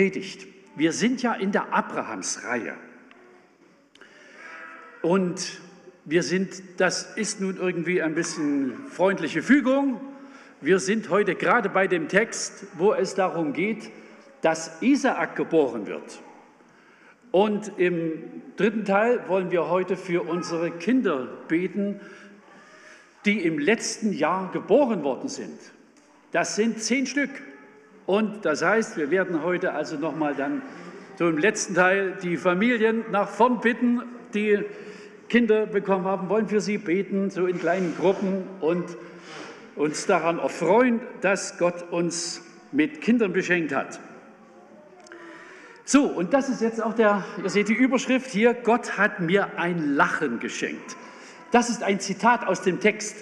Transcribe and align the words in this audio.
Predigt. 0.00 0.46
Wir 0.76 0.94
sind 0.94 1.20
ja 1.20 1.34
in 1.34 1.52
der 1.52 1.74
Abrahamsreihe. 1.74 2.72
Und 5.02 5.60
wir 6.06 6.22
sind, 6.22 6.62
das 6.78 7.18
ist 7.18 7.42
nun 7.42 7.58
irgendwie 7.58 8.00
ein 8.00 8.14
bisschen 8.14 8.86
freundliche 8.88 9.42
Fügung. 9.42 10.00
Wir 10.62 10.78
sind 10.78 11.10
heute 11.10 11.34
gerade 11.34 11.68
bei 11.68 11.86
dem 11.86 12.08
Text, 12.08 12.64
wo 12.78 12.94
es 12.94 13.14
darum 13.14 13.52
geht, 13.52 13.90
dass 14.40 14.80
Isaak 14.80 15.36
geboren 15.36 15.86
wird. 15.86 16.22
Und 17.30 17.70
im 17.76 18.22
dritten 18.56 18.86
Teil 18.86 19.28
wollen 19.28 19.50
wir 19.50 19.68
heute 19.68 19.98
für 19.98 20.22
unsere 20.22 20.70
Kinder 20.70 21.28
beten, 21.46 22.00
die 23.26 23.44
im 23.44 23.58
letzten 23.58 24.14
Jahr 24.14 24.50
geboren 24.50 25.04
worden 25.04 25.28
sind. 25.28 25.60
Das 26.32 26.56
sind 26.56 26.82
zehn 26.82 27.06
Stück. 27.06 27.49
Und 28.10 28.44
das 28.44 28.60
heißt, 28.60 28.96
wir 28.96 29.12
werden 29.12 29.44
heute 29.44 29.72
also 29.72 29.94
nochmal 29.94 30.34
dann 30.34 30.62
im 31.20 31.38
letzten 31.38 31.76
Teil 31.76 32.18
die 32.20 32.36
Familien 32.38 33.04
nach 33.12 33.28
vorn 33.28 33.60
bitten, 33.60 34.02
die 34.34 34.64
Kinder 35.28 35.66
bekommen 35.66 36.06
haben, 36.06 36.28
wollen 36.28 36.48
für 36.48 36.60
sie 36.60 36.76
beten, 36.76 37.30
so 37.30 37.46
in 37.46 37.60
kleinen 37.60 37.94
Gruppen 37.96 38.48
und 38.60 38.96
uns 39.76 40.06
daran 40.06 40.40
erfreuen, 40.40 40.98
dass 41.20 41.56
Gott 41.56 41.92
uns 41.92 42.42
mit 42.72 43.00
Kindern 43.00 43.32
beschenkt 43.32 43.72
hat. 43.72 44.00
So, 45.84 46.06
und 46.06 46.32
das 46.32 46.48
ist 46.48 46.62
jetzt 46.62 46.82
auch 46.82 46.94
der, 46.94 47.24
ihr 47.40 47.48
seht 47.48 47.68
die 47.68 47.74
Überschrift 47.74 48.32
hier, 48.32 48.54
Gott 48.54 48.98
hat 48.98 49.20
mir 49.20 49.56
ein 49.56 49.94
Lachen 49.94 50.40
geschenkt. 50.40 50.96
Das 51.52 51.70
ist 51.70 51.84
ein 51.84 52.00
Zitat 52.00 52.44
aus 52.44 52.62
dem 52.62 52.80
Text, 52.80 53.18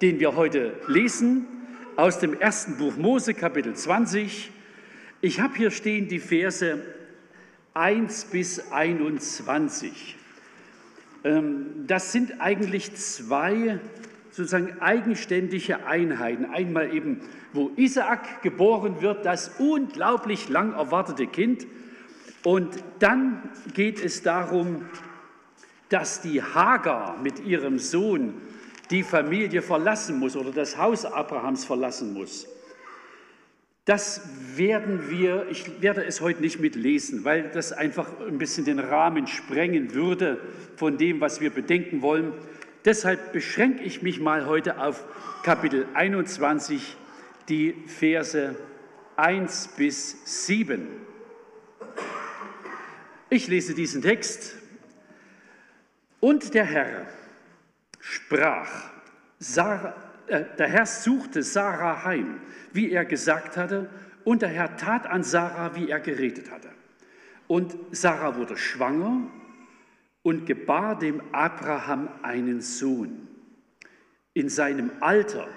den 0.00 0.20
wir 0.20 0.36
heute 0.36 0.72
lesen, 0.86 1.46
aus 1.96 2.18
dem 2.18 2.38
ersten 2.38 2.76
Buch 2.76 2.96
Mose, 2.96 3.34
Kapitel 3.34 3.74
20. 3.74 4.50
Ich 5.20 5.40
habe 5.40 5.56
hier 5.56 5.70
stehen 5.70 6.08
die 6.08 6.20
Verse 6.20 6.82
1 7.74 8.24
bis 8.26 8.72
21. 8.72 10.16
Ähm, 11.24 11.66
das 11.86 12.12
sind 12.12 12.40
eigentlich 12.40 12.94
zwei 12.96 13.78
sozusagen 14.30 14.80
eigenständige 14.80 15.86
Einheiten. 15.86 16.46
Einmal 16.46 16.94
eben, 16.94 17.20
wo 17.52 17.70
Isaak 17.76 18.42
geboren 18.42 19.02
wird, 19.02 19.26
das 19.26 19.52
unglaublich 19.58 20.48
lang 20.48 20.72
erwartete 20.72 21.26
Kind. 21.26 21.66
Und 22.42 22.82
dann 22.98 23.50
geht 23.74 24.02
es 24.02 24.22
darum, 24.22 24.86
dass 25.90 26.22
die 26.22 26.42
Hagar 26.42 27.18
mit 27.22 27.44
ihrem 27.44 27.78
Sohn 27.78 28.32
die 28.90 29.02
Familie 29.02 29.62
verlassen 29.62 30.18
muss 30.18 30.36
oder 30.36 30.50
das 30.50 30.76
Haus 30.76 31.04
Abrahams 31.04 31.64
verlassen 31.64 32.12
muss. 32.12 32.48
Das 33.84 34.22
werden 34.56 35.10
wir, 35.10 35.48
ich 35.50 35.82
werde 35.82 36.04
es 36.04 36.20
heute 36.20 36.40
nicht 36.40 36.60
mitlesen, 36.60 37.24
weil 37.24 37.50
das 37.50 37.72
einfach 37.72 38.08
ein 38.20 38.38
bisschen 38.38 38.64
den 38.64 38.78
Rahmen 38.78 39.26
sprengen 39.26 39.92
würde 39.92 40.40
von 40.76 40.98
dem, 40.98 41.20
was 41.20 41.40
wir 41.40 41.50
bedenken 41.50 42.00
wollen. 42.00 42.32
Deshalb 42.84 43.32
beschränke 43.32 43.82
ich 43.82 44.02
mich 44.02 44.20
mal 44.20 44.46
heute 44.46 44.78
auf 44.80 45.04
Kapitel 45.42 45.86
21, 45.94 46.96
die 47.48 47.74
Verse 47.86 48.54
1 49.16 49.70
bis 49.76 50.46
7. 50.46 50.86
Ich 53.30 53.48
lese 53.48 53.74
diesen 53.74 54.02
Text. 54.02 54.56
Und 56.20 56.54
der 56.54 56.64
Herr 56.64 57.06
sprach, 58.02 58.90
Sarah, 59.38 59.94
äh, 60.26 60.44
der 60.58 60.68
Herr 60.68 60.86
suchte 60.86 61.42
Sarah 61.42 62.04
heim, 62.04 62.40
wie 62.72 62.90
er 62.90 63.04
gesagt 63.04 63.56
hatte, 63.56 63.88
und 64.24 64.42
der 64.42 64.50
Herr 64.50 64.76
tat 64.76 65.06
an 65.06 65.22
Sarah, 65.22 65.74
wie 65.76 65.88
er 65.88 66.00
geredet 66.00 66.50
hatte. 66.50 66.68
Und 67.46 67.76
Sarah 67.92 68.36
wurde 68.36 68.56
schwanger 68.56 69.30
und 70.22 70.46
gebar 70.46 70.98
dem 70.98 71.22
Abraham 71.32 72.08
einen 72.22 72.60
Sohn 72.60 73.28
in 74.34 74.48
seinem 74.48 74.90
Alter, 75.00 75.48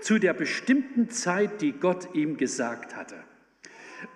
zu 0.00 0.18
der 0.18 0.34
bestimmten 0.34 1.10
Zeit, 1.10 1.62
die 1.62 1.72
Gott 1.72 2.14
ihm 2.14 2.36
gesagt 2.36 2.94
hatte. 2.94 3.16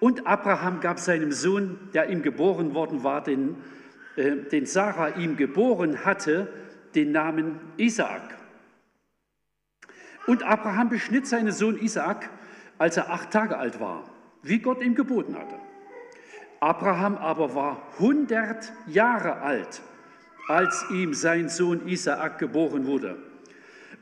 Und 0.00 0.27
Abraham 0.27 0.81
gab 0.81 0.99
seinem 0.99 1.33
Sohn, 1.33 1.78
der 1.94 2.11
ihm 2.11 2.22
geboren 2.22 2.75
worden 2.75 3.05
war, 3.05 3.22
den, 3.22 3.56
äh, 4.17 4.37
den 4.37 4.67
Sarah 4.67 5.17
ihm 5.17 5.37
geboren 5.37 6.05
hatte, 6.05 6.53
den 6.98 7.12
Namen 7.12 7.60
Isaak. 7.76 8.36
Und 10.26 10.42
Abraham 10.42 10.88
beschnitt 10.88 11.28
seinen 11.28 11.53
Sohn 11.53 11.78
Isaak, 11.78 12.28
als 12.76 12.97
er 12.97 13.10
acht 13.10 13.31
Tage 13.31 13.56
alt 13.56 13.78
war, 13.78 14.03
wie 14.42 14.59
Gott 14.59 14.82
ihm 14.82 14.97
geboten 14.97 15.37
hatte. 15.38 15.54
Abraham 16.58 17.16
aber 17.16 17.54
war 17.54 17.82
100 17.98 18.72
Jahre 18.88 19.42
alt, 19.42 19.81
als 20.48 20.87
ihm 20.91 21.14
sein 21.14 21.48
Sohn 21.48 21.87
Isaak 21.87 22.38
geboren 22.38 22.87
wurde. 22.87 23.16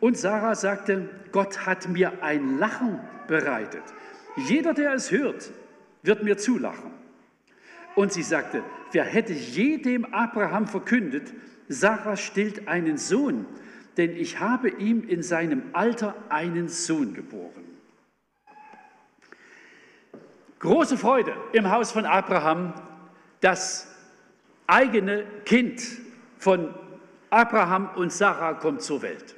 Und 0.01 0.17
Sarah 0.17 0.55
sagte, 0.55 1.11
Gott 1.33 1.67
hat 1.67 1.89
mir 1.89 2.23
ein 2.23 2.59
Lachen 2.59 3.01
bereitet. 3.29 3.83
Jeder, 4.37 4.73
der 4.73 4.95
es 4.95 5.11
hört, 5.11 5.53
wird 6.03 6.23
mir 6.23 6.39
zulachen. 6.39 6.93
Und 7.95 8.13
sie 8.13 8.23
sagte, 8.23 8.63
wer 8.93 9.05
hätte 9.05 9.35
je 9.35 9.79
dem 9.79 10.15
Abraham 10.15 10.67
verkündet, 10.67 11.35
Sarah 11.69 12.17
stillt 12.17 12.69
einen 12.69 12.99
Sohn, 12.99 13.47
denn 13.97 14.17
ich 14.17 14.41
habe 14.41 14.69
ihm 14.69 15.09
in 15.09 15.23
seinem 15.23 15.63
Alter 15.73 16.15
einen 16.29 16.69
Sohn 16.69 17.15
geboren. 17.15 17.65
Große 20.59 20.97
Freude 20.97 21.35
im 21.53 21.71
Haus 21.71 21.93
von 21.93 22.07
Abraham, 22.07 22.75
das 23.41 23.95
eigene 24.67 25.25
Kind 25.45 25.83
von 26.39 26.75
Abraham 27.31 27.91
und 27.97 28.13
Sarah 28.13 28.55
kommt 28.55 28.83
zur 28.83 29.03
Welt. 29.03 29.35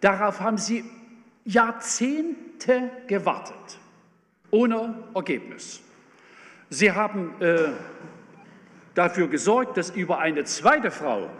Darauf 0.00 0.40
haben 0.40 0.58
sie 0.58 0.84
Jahrzehnte 1.44 2.90
gewartet, 3.06 3.78
ohne 4.50 5.02
Ergebnis. 5.14 5.80
Sie 6.70 6.92
haben 6.92 7.40
äh, 7.40 7.70
dafür 8.98 9.28
gesorgt, 9.28 9.76
dass 9.76 9.90
über 9.90 10.18
eine 10.18 10.42
zweite 10.42 10.90
Frau 10.90 11.30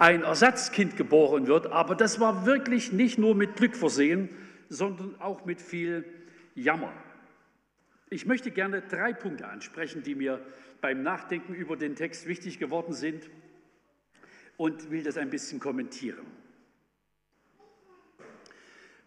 ein 0.00 0.24
Ersatzkind 0.24 0.96
geboren 0.96 1.46
wird, 1.46 1.68
aber 1.68 1.94
das 1.94 2.18
war 2.18 2.44
wirklich 2.44 2.92
nicht 2.92 3.18
nur 3.18 3.36
mit 3.36 3.54
Glück 3.54 3.76
versehen, 3.76 4.28
sondern 4.68 5.14
auch 5.20 5.44
mit 5.44 5.62
viel 5.62 6.04
Jammer. 6.56 6.92
Ich 8.10 8.26
möchte 8.26 8.50
gerne 8.50 8.82
drei 8.82 9.12
Punkte 9.12 9.46
ansprechen, 9.46 10.02
die 10.02 10.16
mir 10.16 10.44
beim 10.80 11.04
Nachdenken 11.04 11.54
über 11.54 11.76
den 11.76 11.94
Text 11.94 12.26
wichtig 12.26 12.58
geworden 12.58 12.92
sind 12.92 13.30
und 14.56 14.90
will 14.90 15.04
das 15.04 15.16
ein 15.16 15.30
bisschen 15.30 15.60
kommentieren. 15.60 16.26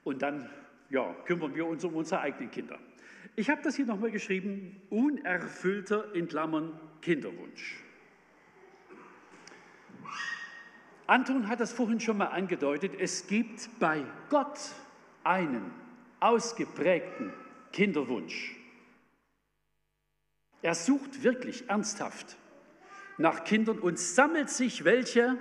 Und 0.05 0.21
dann 0.21 0.49
ja, 0.89 1.13
kümmern 1.25 1.53
wir 1.55 1.65
uns 1.65 1.83
um 1.83 1.93
unsere 1.95 2.21
eigenen 2.21 2.51
Kinder. 2.51 2.79
Ich 3.35 3.49
habe 3.49 3.61
das 3.61 3.75
hier 3.75 3.85
nochmal 3.85 4.11
geschrieben, 4.11 4.81
unerfüllter 4.89 6.15
in 6.15 6.29
Klammern 6.29 6.79
Kinderwunsch. 7.01 7.83
Anton 11.07 11.47
hat 11.47 11.61
das 11.61 11.71
vorhin 11.71 12.01
schon 12.01 12.17
mal 12.17 12.27
angedeutet, 12.27 12.91
es 12.99 13.27
gibt 13.27 13.69
bei 13.79 14.03
Gott 14.29 14.59
einen 15.23 15.71
ausgeprägten 16.19 17.31
Kinderwunsch. 17.71 18.55
Er 20.61 20.75
sucht 20.75 21.23
wirklich 21.23 21.69
ernsthaft 21.69 22.35
nach 23.17 23.45
Kindern 23.45 23.79
und 23.79 23.97
sammelt 23.97 24.49
sich 24.49 24.83
welche 24.83 25.37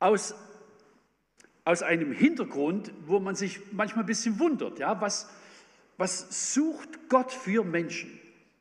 aus, 0.00 0.34
aus 1.64 1.82
einem 1.82 2.12
Hintergrund, 2.12 2.92
wo 3.06 3.20
man 3.20 3.34
sich 3.34 3.72
manchmal 3.72 4.04
ein 4.04 4.06
bisschen 4.06 4.38
wundert. 4.38 4.78
Ja, 4.78 5.00
was, 5.00 5.30
was 5.96 6.52
sucht 6.54 7.08
Gott 7.08 7.32
für 7.32 7.64
Menschen, 7.64 8.20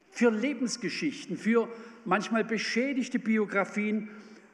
für 0.09 0.29
Lebensgeschichten, 0.29 1.37
für 1.37 1.67
manchmal 2.05 2.45
beschädigte 2.45 3.19
Biografien 3.19 4.09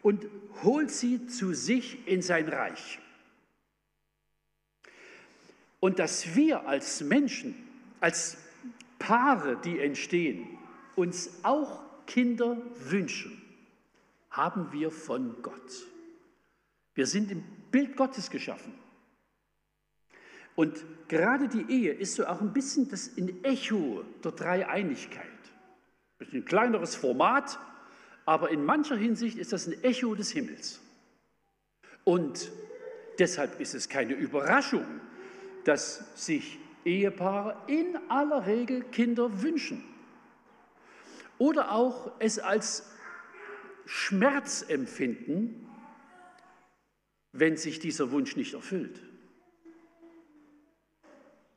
und 0.08 0.26
holt 0.64 0.90
sie 0.90 1.28
zu 1.28 1.54
sich 1.54 2.08
in 2.08 2.22
sein 2.22 2.48
Reich. 2.48 2.98
Und 5.82 6.00
dass 6.00 6.34
wir 6.34 6.66
als 6.66 7.02
Menschen, 7.02 7.54
als 8.00 8.38
Paare, 9.00 9.60
die 9.66 9.80
entstehen, 9.80 10.48
uns 10.96 11.30
auch 11.44 11.84
Kinder 12.06 12.56
wünschen, 12.86 13.42
haben 14.30 14.72
wir 14.72 14.92
von 14.92 15.42
Gott. 15.42 15.86
Wir 16.96 17.06
sind 17.06 17.30
im 17.30 17.44
Bild 17.70 17.98
Gottes 17.98 18.30
geschaffen. 18.30 18.74
Und 20.56 20.86
gerade 21.10 21.50
die 21.50 21.70
Ehe 21.70 21.92
ist 21.92 22.16
so 22.16 22.26
auch 22.28 22.40
ein 22.40 22.54
bisschen 22.54 22.88
das 22.88 23.10
in 23.10 23.44
Echo 23.44 24.06
der 24.24 24.32
Dreieinigkeit. 24.32 25.26
Ein 26.32 26.46
kleineres 26.46 26.96
Format, 26.96 27.60
aber 28.28 28.50
in 28.50 28.66
mancher 28.66 28.98
Hinsicht 28.98 29.38
ist 29.38 29.54
das 29.54 29.68
ein 29.68 29.84
Echo 29.84 30.14
des 30.14 30.32
Himmels. 30.32 30.82
Und 32.04 32.52
deshalb 33.20 33.62
ist 33.62 33.74
es 33.74 33.88
keine 33.88 34.14
Überraschung, 34.16 34.86
dass 35.64 36.04
sich 36.22 36.60
Ehepaare 36.84 37.56
in 37.68 37.98
aller 38.10 38.46
Regel 38.46 38.84
Kinder 38.84 39.42
wünschen. 39.42 39.82
oder 41.40 41.72
auch 41.72 42.12
es 42.20 42.40
als 42.40 42.92
Schmerz 43.86 44.66
empfinden, 44.68 45.70
wenn 47.32 47.58
sich 47.58 47.80
dieser 47.80 48.12
Wunsch 48.12 48.36
nicht 48.36 48.56
erfüllt. 48.56 49.00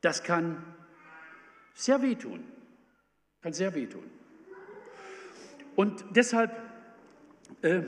Das 0.02 0.22
kann 0.22 0.62
sehr 1.72 2.02
wehtun, 2.02 2.44
kann 3.40 3.54
sehr 3.54 3.74
wehtun. 3.74 4.19
Und 5.80 6.04
deshalb 6.10 6.54
äh, 7.62 7.80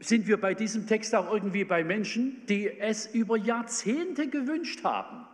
sind 0.00 0.26
wir 0.26 0.40
bei 0.40 0.54
diesem 0.54 0.88
Text 0.88 1.14
auch 1.14 1.32
irgendwie 1.32 1.62
bei 1.62 1.84
Menschen, 1.84 2.44
die 2.48 2.68
es 2.80 3.06
über 3.06 3.36
Jahrzehnte 3.36 4.28
gewünscht 4.28 4.82
haben, 4.82 5.24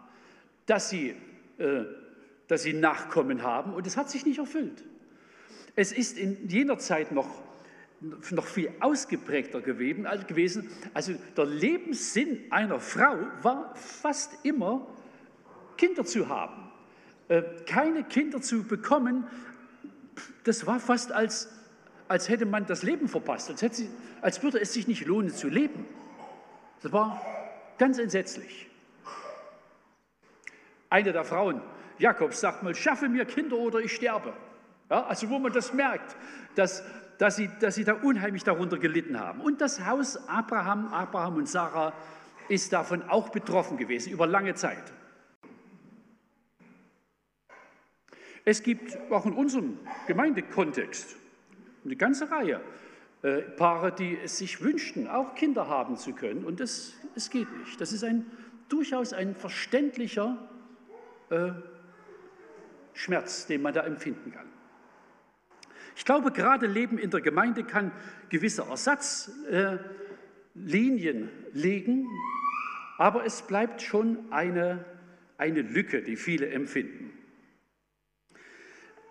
dass 0.67 0.91
sie, 0.91 1.15
äh, 1.57 1.85
dass 2.47 2.65
sie 2.65 2.75
Nachkommen 2.75 3.41
haben 3.43 3.73
und 3.73 3.87
es 3.87 3.97
hat 3.97 4.11
sich 4.11 4.27
nicht 4.27 4.37
erfüllt. 4.37 4.85
Es 5.75 5.93
ist 5.93 6.19
in 6.19 6.47
jener 6.47 6.77
Zeit 6.77 7.11
noch, 7.11 7.41
noch 8.01 8.45
viel 8.45 8.71
ausgeprägter 8.81 9.63
gewesen. 9.63 10.69
Also 10.93 11.15
der 11.39 11.47
Lebenssinn 11.47 12.39
einer 12.51 12.81
Frau 12.81 13.17
war 13.41 13.75
fast 13.77 14.45
immer, 14.45 14.87
Kinder 15.79 16.05
zu 16.05 16.29
haben. 16.29 16.71
Äh, 17.29 17.43
keine 17.65 18.05
Kinder 18.05 18.43
zu 18.43 18.65
bekommen, 18.65 19.27
das 20.45 20.67
war 20.67 20.81
fast 20.81 21.13
als, 21.13 21.49
als 22.09 22.29
hätte 22.29 22.47
man 22.47 22.67
das 22.67 22.83
Leben 22.83 23.09
verpasst, 23.09 23.51
als, 23.51 23.63
hätte 23.63 23.75
sie, 23.75 23.91
als 24.21 24.43
würde 24.43 24.61
es 24.61 24.73
sich 24.73 24.87
nicht 24.87 25.07
lohnen 25.07 25.31
zu 25.31 25.49
leben. 25.49 25.87
Das 26.83 26.93
war 26.93 27.21
ganz 27.79 27.99
entsetzlich. 27.99 28.69
Eine 30.91 31.13
der 31.13 31.25
Frauen, 31.25 31.63
Jakobs, 31.99 32.41
sagt 32.41 32.63
mal, 32.63 32.75
schaffe 32.75 33.09
mir 33.09 33.25
Kinder 33.25 33.57
oder 33.57 33.79
ich 33.79 33.93
sterbe. 33.93 34.33
Ja, 34.91 35.05
also 35.07 35.31
wo 35.31 35.39
man 35.39 35.53
das 35.53 35.73
merkt, 35.73 36.17
dass, 36.55 36.85
dass, 37.19 37.37
sie, 37.37 37.49
dass 37.61 37.77
sie 37.77 37.85
da 37.85 37.95
unheimlich 37.95 38.45
darunter 38.45 38.79
gelitten 38.79 39.19
haben. 39.19 39.41
Und 39.41 39.61
das 39.61 39.87
Haus 39.87 40.29
Abraham, 40.29 40.89
Abraham 40.89 41.37
und 41.37 41.49
Sarah 41.49 41.95
ist 42.49 42.73
davon 42.73 43.03
auch 43.09 43.31
betroffen 43.31 43.79
gewesen 43.79 44.13
über 44.13 44.27
lange 44.27 44.55
Zeit. 44.55 44.93
Es 48.45 48.63
gibt 48.63 48.99
auch 49.11 49.25
in 49.25 49.33
unserem 49.33 49.79
Gemeindekontext 50.07 51.17
eine 51.85 51.97
ganze 51.97 52.31
Reihe 52.31 52.61
äh, 53.23 53.43
Paare, 53.43 53.93
die 53.93 54.19
es 54.19 54.39
sich 54.39 54.63
wünschten, 54.63 55.07
auch 55.07 55.35
Kinder 55.35 55.69
haben 55.69 55.97
zu 55.97 56.13
können. 56.13 56.45
Und 56.45 56.61
das, 56.61 56.95
es 57.15 57.31
geht 57.31 57.51
nicht. 57.59 57.81
Das 57.81 57.93
ist 57.93 58.05
ein, 58.05 58.27
durchaus 58.69 59.13
ein 59.13 59.35
verständlicher 59.35 60.49
äh, 61.31 61.53
Schmerz, 62.95 63.47
den 63.47 63.63
man 63.63 63.75
da 63.75 63.83
empfinden 63.83 64.33
kann. 64.33 64.47
Ich 65.95 66.05
glaube, 66.05 66.33
gerade 66.33 66.67
Leben 66.67 66.99
in 66.99 67.11
der 67.11 67.21
Gemeinde 67.21 67.65
kann 67.65 67.93
gewisse 68.29 68.63
Ersatzlinien 68.63 71.29
äh, 71.29 71.31
legen, 71.53 72.09
aber 72.99 73.25
es 73.25 73.43
bleibt 73.43 73.83
schon 73.83 74.33
eine, 74.33 74.85
eine 75.39 75.63
Lücke, 75.63 76.03
die 76.03 76.17
viele 76.17 76.49
empfinden. 76.49 77.13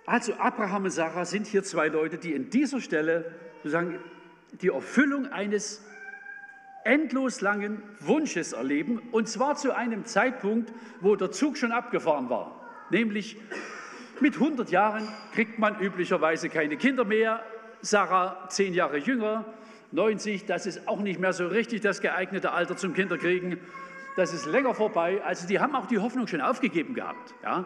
Also 0.05 0.33
Abraham 0.35 0.85
und 0.85 0.91
Sarah 0.91 1.25
sind 1.25 1.47
hier 1.47 1.63
zwei 1.63 1.87
Leute, 1.87 2.17
die 2.17 2.33
in 2.33 2.49
dieser 2.49 2.81
Stelle 2.81 3.31
sozusagen 3.57 3.99
die 4.61 4.69
Erfüllung 4.69 5.27
eines 5.27 5.85
endlos 6.83 7.41
langen 7.41 7.83
Wunsches 7.99 8.53
erleben, 8.53 9.01
und 9.11 9.27
zwar 9.27 9.55
zu 9.55 9.75
einem 9.75 10.05
Zeitpunkt, 10.05 10.73
wo 10.99 11.15
der 11.15 11.31
Zug 11.31 11.57
schon 11.57 11.71
abgefahren 11.71 12.29
war, 12.29 12.59
nämlich 12.89 13.37
mit 14.19 14.35
100 14.35 14.69
Jahren 14.71 15.07
kriegt 15.33 15.59
man 15.59 15.79
üblicherweise 15.79 16.49
keine 16.49 16.77
Kinder 16.77 17.05
mehr. 17.05 17.43
Sarah 17.81 18.47
zehn 18.49 18.73
Jahre 18.73 18.97
jünger, 18.97 19.45
90, 19.91 20.45
das 20.45 20.65
ist 20.65 20.87
auch 20.87 20.99
nicht 20.99 21.19
mehr 21.19 21.33
so 21.33 21.47
richtig 21.47 21.81
das 21.81 22.01
geeignete 22.01 22.51
Alter 22.51 22.77
zum 22.77 22.93
Kinderkriegen. 22.93 23.59
Das 24.15 24.33
ist 24.33 24.45
länger 24.45 24.75
vorbei. 24.75 25.21
Also 25.23 25.47
die 25.47 25.59
haben 25.59 25.75
auch 25.75 25.87
die 25.87 25.97
Hoffnung 25.97 26.27
schon 26.27 26.41
aufgegeben 26.41 26.93
gehabt. 26.93 27.33
Ja? 27.43 27.65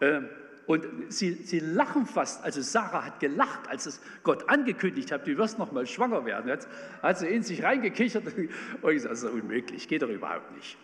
Ähm, 0.00 0.28
und 0.66 0.86
sie, 1.08 1.34
sie 1.34 1.60
lachen 1.60 2.06
fast. 2.06 2.42
Also 2.42 2.62
Sarah 2.62 3.04
hat 3.04 3.20
gelacht, 3.20 3.68
als 3.68 3.86
es 3.86 4.00
Gott 4.22 4.48
angekündigt 4.48 5.12
hat, 5.12 5.26
du 5.26 5.36
wirst 5.36 5.58
noch 5.58 5.72
mal 5.72 5.86
schwanger 5.86 6.24
werden. 6.24 6.48
Jetzt 6.48 6.68
hat 7.02 7.18
sie 7.18 7.28
in 7.28 7.42
sich 7.42 7.62
reingekichert 7.62 8.24
und 8.26 8.34
sage, 8.82 9.00
das 9.08 9.22
ist 9.22 9.30
unmöglich, 9.30 9.88
geht 9.88 10.02
doch 10.02 10.08
überhaupt 10.08 10.54
nicht. 10.56 10.76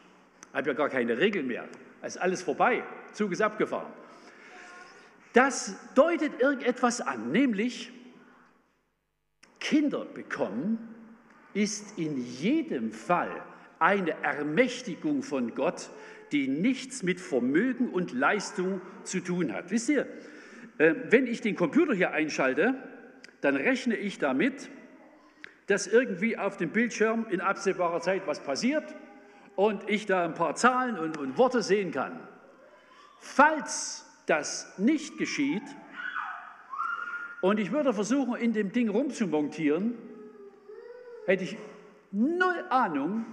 Ich 0.50 0.56
habe 0.56 0.68
ja 0.68 0.74
gar 0.74 0.88
keine 0.88 1.18
Regeln 1.18 1.46
mehr. 1.46 1.68
Es 2.02 2.16
ist 2.16 2.22
alles 2.22 2.42
vorbei, 2.42 2.82
Zug 3.12 3.32
ist 3.32 3.42
abgefahren. 3.42 3.92
Das 5.32 5.76
deutet 5.94 6.40
irgendetwas 6.40 7.00
an, 7.00 7.30
nämlich 7.30 7.92
Kinder 9.60 10.04
bekommen 10.04 10.78
ist 11.52 11.98
in 11.98 12.16
jedem 12.16 12.92
Fall 12.92 13.30
eine 13.78 14.12
Ermächtigung 14.22 15.22
von 15.22 15.54
Gott, 15.54 15.90
die 16.32 16.48
nichts 16.48 17.02
mit 17.02 17.20
Vermögen 17.20 17.90
und 17.90 18.12
Leistung 18.12 18.80
zu 19.04 19.20
tun 19.20 19.52
hat. 19.52 19.70
Wisst 19.70 19.88
ihr, 19.88 20.06
äh, 20.78 20.94
wenn 21.10 21.26
ich 21.26 21.40
den 21.40 21.56
Computer 21.56 21.94
hier 21.94 22.12
einschalte, 22.12 22.74
dann 23.40 23.56
rechne 23.56 23.96
ich 23.96 24.18
damit, 24.18 24.70
dass 25.66 25.86
irgendwie 25.86 26.36
auf 26.36 26.56
dem 26.56 26.70
Bildschirm 26.70 27.26
in 27.30 27.40
absehbarer 27.40 28.00
Zeit 28.00 28.26
was 28.26 28.40
passiert 28.40 28.94
und 29.56 29.88
ich 29.88 30.06
da 30.06 30.24
ein 30.24 30.34
paar 30.34 30.54
Zahlen 30.54 30.98
und, 30.98 31.16
und 31.16 31.38
Worte 31.38 31.62
sehen 31.62 31.92
kann. 31.92 32.18
Falls 33.18 34.06
das 34.26 34.78
nicht 34.78 35.18
geschieht 35.18 35.62
und 37.40 37.58
ich 37.58 37.72
würde 37.72 37.92
versuchen, 37.92 38.36
in 38.36 38.52
dem 38.52 38.72
Ding 38.72 38.88
rumzumontieren, 38.88 39.96
hätte 41.26 41.44
ich 41.44 41.56
null 42.10 42.64
Ahnung, 42.70 43.26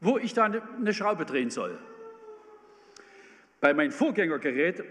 wo 0.00 0.18
ich 0.18 0.34
da 0.34 0.44
eine 0.44 0.94
Schraube 0.94 1.24
drehen 1.24 1.50
soll. 1.50 1.78
Bei 3.64 3.72
meinem 3.72 3.92
Vorgängergerät 3.92 4.84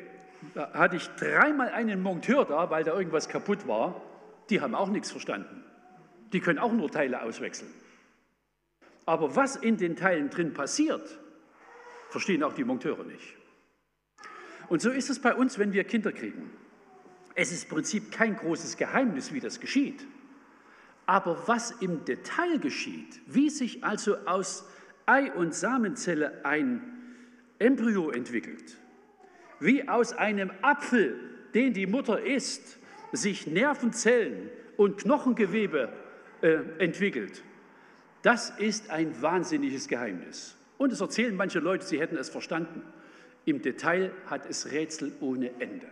hatte 0.56 0.96
ich 0.96 1.08
dreimal 1.10 1.70
einen 1.70 2.02
Monteur 2.02 2.44
da, 2.44 2.72
weil 2.72 2.84
da 2.84 2.98
irgendwas 2.98 3.30
kaputt 3.30 3.68
war. 3.68 4.02
Die 4.50 4.62
haben 4.62 4.74
auch 4.74 4.90
nichts 4.90 5.12
verstanden. 5.12 5.64
Die 6.34 6.40
können 6.40 6.58
auch 6.58 6.74
nur 6.74 6.90
Teile 6.90 7.22
auswechseln. 7.22 7.70
Aber 9.06 9.36
was 9.36 9.58
in 9.58 9.78
den 9.78 9.96
Teilen 9.96 10.32
drin 10.32 10.56
passiert, 10.56 11.20
verstehen 12.10 12.42
auch 12.42 12.54
die 12.54 12.64
Monteure 12.64 13.04
nicht. 13.04 13.36
Und 14.70 14.82
so 14.82 14.90
ist 14.90 15.12
es 15.12 15.20
bei 15.20 15.36
uns, 15.36 15.60
wenn 15.60 15.72
wir 15.72 15.84
Kinder 15.84 16.12
kriegen. 16.12 16.50
Es 17.36 17.52
ist 17.52 17.66
im 17.66 17.70
Prinzip 17.70 18.12
kein 18.12 18.36
großes 18.36 18.78
Geheimnis, 18.78 19.32
wie 19.32 19.40
das 19.40 19.60
geschieht. 19.60 20.04
Aber 21.06 21.48
was 21.48 21.70
im 21.70 22.06
Detail 22.06 22.58
geschieht, 22.58 23.22
wie 23.28 23.52
sich 23.52 23.84
also 23.84 24.18
aus 24.26 24.68
Ei- 25.06 25.32
und 25.32 25.54
Samenzelle 25.54 26.44
ein 26.44 27.03
Embryo 27.64 28.12
entwickelt, 28.12 28.78
wie 29.60 29.88
aus 29.88 30.14
einem 30.14 30.52
Apfel, 30.62 31.18
den 31.54 31.74
die 31.74 31.88
Mutter 31.88 32.22
isst, 32.22 32.78
sich 33.14 33.48
Nervenzellen 33.48 34.50
und 34.76 34.98
Knochengewebe 34.98 35.90
äh, 36.42 36.58
entwickelt, 36.80 37.42
das 38.22 38.50
ist 38.52 38.90
ein 38.90 39.22
wahnsinniges 39.22 39.88
Geheimnis. 39.88 40.58
Und 40.78 40.92
es 40.92 41.02
erzählen 41.02 41.36
manche 41.36 41.60
Leute, 41.60 41.86
sie 41.86 42.00
hätten 42.00 42.18
es 42.18 42.30
verstanden. 42.30 42.82
Im 43.46 43.62
Detail 43.62 44.12
hat 44.26 44.50
es 44.50 44.72
Rätsel 44.72 45.14
ohne 45.20 45.52
Ende. 45.60 45.88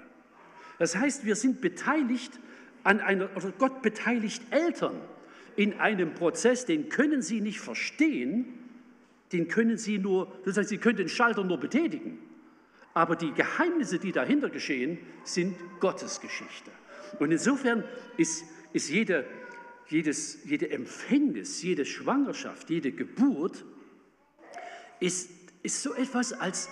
Das 0.80 0.96
heißt, 0.96 1.26
wir 1.26 1.36
sind 1.36 1.62
beteiligt 1.62 2.40
an 2.84 3.00
einer, 3.00 3.30
oder 3.36 3.52
Gott 3.58 3.82
beteiligt 3.82 4.42
Eltern 4.50 5.00
in 5.56 5.80
einem 5.80 6.14
Prozess, 6.14 6.66
den 6.66 6.90
können 6.90 7.22
sie 7.22 7.42
nicht 7.42 7.60
verstehen, 7.60 8.61
den 9.32 9.48
können 9.48 9.78
sie 9.78 9.98
nur, 9.98 10.32
das 10.46 10.58
heißt, 10.58 10.70
sie 10.70 10.78
können 10.78 10.98
den 10.98 11.10
Schalter 11.10 11.44
nur 11.44 11.60
betätigen. 11.60 12.20
Aber 12.94 13.16
die 13.16 13.32
Geheimnisse, 13.32 14.00
die 14.00 14.12
dahinter 14.12 14.50
geschehen, 14.50 14.98
sind 15.24 15.56
Gottes 15.80 16.20
Geschichte. 16.20 16.72
Und 17.20 17.32
insofern 17.32 17.84
ist, 18.18 18.44
ist 18.74 18.90
jede, 18.90 19.26
jedes, 19.88 20.44
jede 20.46 20.72
Empfängnis, 20.72 21.62
jede 21.64 21.86
Schwangerschaft, 21.86 22.70
jede 22.70 22.92
Geburt, 22.92 23.64
ist, 25.00 25.30
ist 25.64 25.82
so 25.82 25.94
etwas 25.94 26.34
als 26.34 26.70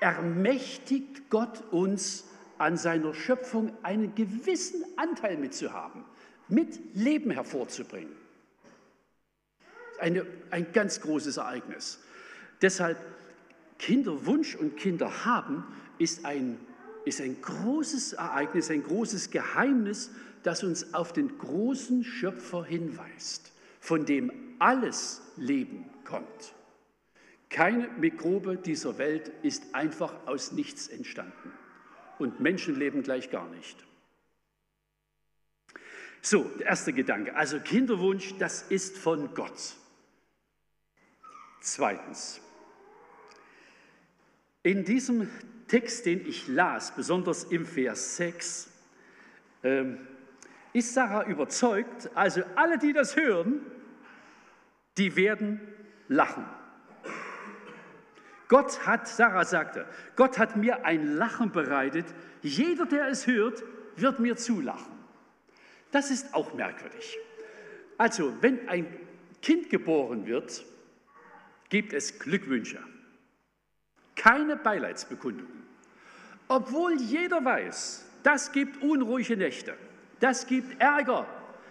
ermächtigt 0.00 1.30
Gott 1.30 1.62
uns 1.70 2.28
an 2.58 2.76
seiner 2.76 3.14
Schöpfung 3.14 3.72
einen 3.82 4.14
gewissen 4.14 4.84
Anteil 4.96 5.36
mitzuhaben, 5.36 6.04
mit 6.48 6.78
Leben 6.94 7.30
hervorzubringen. 7.30 8.21
Eine, 10.02 10.26
ein 10.50 10.72
ganz 10.72 11.00
großes 11.00 11.36
Ereignis. 11.36 12.00
Deshalb 12.60 12.98
Kinderwunsch 13.78 14.56
und 14.56 14.76
Kinderhaben 14.76 15.64
ist 15.98 16.24
ein, 16.24 16.58
ist 17.04 17.20
ein 17.20 17.40
großes 17.40 18.14
Ereignis, 18.14 18.68
ein 18.70 18.82
großes 18.82 19.30
Geheimnis, 19.30 20.10
das 20.42 20.64
uns 20.64 20.92
auf 20.92 21.12
den 21.12 21.38
großen 21.38 22.02
Schöpfer 22.02 22.64
hinweist, 22.64 23.52
von 23.78 24.04
dem 24.04 24.32
alles 24.58 25.22
Leben 25.36 25.88
kommt. 26.04 26.52
Keine 27.48 27.86
Mikrobe 27.98 28.56
dieser 28.56 28.98
Welt 28.98 29.30
ist 29.42 29.72
einfach 29.72 30.26
aus 30.26 30.50
nichts 30.50 30.88
entstanden 30.88 31.52
und 32.18 32.40
Menschenleben 32.40 33.04
gleich 33.04 33.30
gar 33.30 33.48
nicht. 33.50 33.84
So, 36.22 36.44
der 36.58 36.66
erste 36.66 36.92
Gedanke. 36.92 37.36
Also 37.36 37.60
Kinderwunsch, 37.60 38.34
das 38.38 38.62
ist 38.62 38.98
von 38.98 39.34
Gott. 39.34 39.76
Zweitens, 41.62 42.40
in 44.64 44.84
diesem 44.84 45.30
Text, 45.68 46.06
den 46.06 46.26
ich 46.26 46.48
las, 46.48 46.92
besonders 46.92 47.44
im 47.44 47.64
Vers 47.64 48.16
6, 48.16 48.68
ähm, 49.62 49.98
ist 50.72 50.92
Sarah 50.92 51.24
überzeugt, 51.24 52.10
also 52.16 52.42
alle, 52.56 52.78
die 52.78 52.92
das 52.92 53.14
hören, 53.14 53.60
die 54.98 55.14
werden 55.14 55.60
lachen. 56.08 56.44
Gott 58.48 58.84
hat, 58.84 59.06
Sarah 59.06 59.44
sagte, 59.44 59.86
Gott 60.16 60.38
hat 60.38 60.56
mir 60.56 60.84
ein 60.84 61.14
Lachen 61.14 61.52
bereitet. 61.52 62.06
Jeder, 62.42 62.86
der 62.86 63.06
es 63.06 63.28
hört, 63.28 63.62
wird 63.94 64.18
mir 64.18 64.36
zulachen. 64.36 64.98
Das 65.92 66.10
ist 66.10 66.34
auch 66.34 66.54
merkwürdig. 66.54 67.18
Also, 67.98 68.34
wenn 68.42 68.68
ein 68.68 68.86
Kind 69.40 69.70
geboren 69.70 70.26
wird, 70.26 70.64
gibt 71.72 71.94
es 71.94 72.18
Glückwünsche, 72.18 72.78
keine 74.14 74.56
Beileidsbekundungen. 74.56 75.62
Obwohl 76.46 77.00
jeder 77.00 77.42
weiß, 77.42 78.04
das 78.22 78.52
gibt 78.52 78.82
unruhige 78.82 79.38
Nächte, 79.38 79.72
das 80.20 80.46
gibt 80.46 80.78
Ärger, 80.82 81.26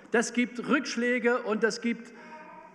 das 0.09 0.33
gibt 0.33 0.67
Rückschläge 0.67 1.43
und 1.43 1.61
das 1.61 1.81
gibt 1.81 2.13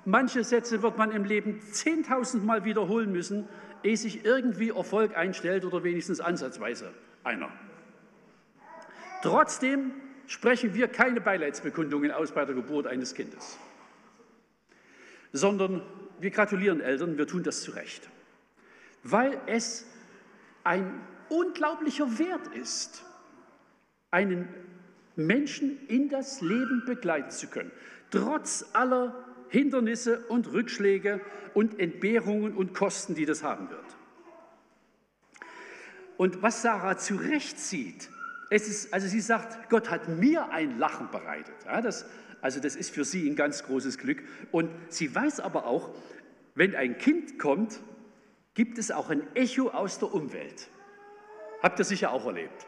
manche 0.05 0.45
Sätze 0.45 0.85
wird 0.85 0.99
man 0.99 1.11
im 1.11 1.25
Leben 1.25 1.61
zehntausendmal 1.73 2.65
wiederholen 2.65 3.11
müssen, 3.11 3.49
ehe 3.83 3.97
sich 3.97 4.25
irgendwie 4.25 4.69
Erfolg 4.69 5.17
einstellt 5.17 5.65
oder 5.65 5.83
wenigstens 5.83 6.21
ansatzweise 6.21 6.95
einer. 7.25 7.51
Trotzdem 9.23 9.91
sprechen 10.29 10.75
wir 10.75 10.87
keine 10.87 11.21
Beileidsbekundungen 11.21 12.13
aus 12.13 12.31
bei 12.31 12.45
der 12.45 12.55
Geburt 12.55 12.87
eines 12.87 13.15
Kindes, 13.15 13.59
sondern 15.33 15.83
wir 16.21 16.31
gratulieren 16.31 16.81
Eltern, 16.81 17.19
wir 17.19 17.27
tun 17.27 17.43
das 17.43 17.63
zu 17.63 17.73
Recht, 17.73 18.09
weil 19.03 19.39
es 19.47 19.87
ein 20.65 21.01
unglaublicher 21.29 22.19
Wert 22.19 22.49
ist, 22.55 23.05
einen 24.11 24.49
Menschen 25.17 25.87
in 25.89 26.09
das 26.09 26.41
Leben 26.41 26.85
begleiten 26.87 27.31
zu 27.31 27.49
können, 27.49 27.71
trotz 28.11 28.65
aller 28.73 29.25
Hindernisse 29.49 30.21
und 30.27 30.53
Rückschläge 30.53 31.21
und 31.55 31.79
Entbehrungen 31.79 32.55
und 32.55 32.75
Kosten, 32.75 33.15
die 33.15 33.27
das 33.27 33.43
haben 33.43 33.71
wird. 33.71 33.97
Und 36.17 36.43
was 36.43 36.63
Sarah 36.63 36.97
zu 36.97 37.17
Recht 37.17 37.59
sieht, 37.59 38.11
es 38.51 38.69
ist, 38.69 38.95
also 38.95 39.07
sie 39.09 39.21
sagt, 39.21 39.69
Gott 39.71 39.91
hat 39.91 40.09
mir 40.09 40.51
ein 40.51 40.79
Lachen 40.79 41.11
bereitet. 41.11 41.55
Ja, 41.65 41.81
das, 41.81 42.07
also 42.41 42.61
das 42.61 42.77
ist 42.77 42.91
für 42.91 43.05
sie 43.05 43.29
ein 43.29 43.37
ganz 43.37 43.65
großes 43.65 43.99
Glück. 43.99 44.23
Und 44.53 44.71
sie 44.89 45.15
weiß 45.15 45.41
aber 45.41 45.67
auch, 45.67 45.91
wenn 46.55 46.75
ein 46.75 46.99
Kind 46.99 47.39
kommt, 47.39 47.81
gibt 48.55 48.79
es 48.79 48.91
auch 48.91 49.11
ein 49.11 49.23
Echo 49.35 49.69
aus 49.69 49.99
der 49.99 50.13
Umwelt. 50.13 50.69
Habt 51.63 51.79
ihr 51.79 51.85
sicher 51.85 52.13
auch 52.13 52.27
erlebt. 52.27 52.67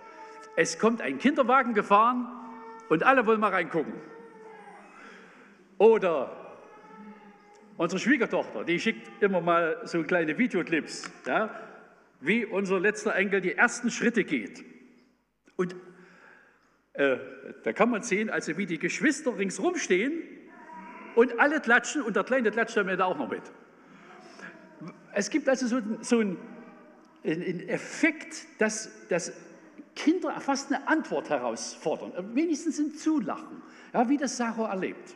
Es 0.56 0.78
kommt 0.78 1.00
ein 1.00 1.18
Kinderwagen 1.18 1.74
gefahren 1.74 2.26
und 2.88 3.02
alle 3.02 3.26
wollen 3.26 3.40
mal 3.40 3.50
reingucken. 3.50 3.94
Oder 5.78 6.56
unsere 7.76 8.00
Schwiegertochter, 8.00 8.64
die 8.64 8.80
schickt 8.80 9.22
immer 9.22 9.40
mal 9.40 9.80
so 9.84 10.02
kleine 10.02 10.36
Videoclips, 10.36 11.10
ja, 11.26 11.50
wie 12.20 12.44
unser 12.44 12.80
letzter 12.80 13.14
Enkel 13.14 13.40
die 13.40 13.54
ersten 13.54 13.90
Schritte 13.90 14.24
geht. 14.24 14.64
Und 15.56 15.76
äh, 16.98 17.16
da 17.62 17.72
kann 17.72 17.90
man 17.90 18.02
sehen, 18.02 18.28
also 18.28 18.56
wie 18.58 18.66
die 18.66 18.78
Geschwister 18.78 19.38
ringsrum 19.38 19.76
stehen 19.76 20.20
und 21.14 21.38
alle 21.38 21.60
klatschen 21.60 22.02
und 22.02 22.16
der 22.16 22.24
Kleine 22.24 22.50
klatscht 22.50 22.76
am 22.76 22.88
auch 23.00 23.16
noch 23.16 23.30
mit. 23.30 23.42
Es 25.14 25.30
gibt 25.30 25.48
also 25.48 25.68
so, 25.68 25.80
so 26.00 26.18
einen, 26.18 26.36
Effekt, 27.68 28.46
dass, 28.58 28.90
dass 29.08 29.32
Kinder 29.94 30.40
fast 30.40 30.72
eine 30.72 30.88
Antwort 30.88 31.30
herausfordern, 31.30 32.34
wenigstens 32.34 32.80
ein 32.80 32.92
Zulachen, 32.94 33.62
ja, 33.92 34.08
wie 34.08 34.16
das 34.16 34.36
Sarah 34.36 34.70
erlebt. 34.70 35.14